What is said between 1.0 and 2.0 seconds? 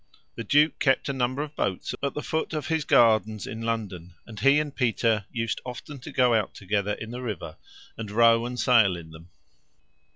a number of boats